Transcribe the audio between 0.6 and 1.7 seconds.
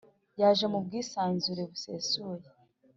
mu bwisanzure